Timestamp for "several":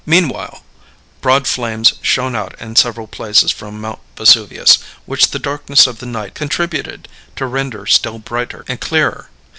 2.75-3.05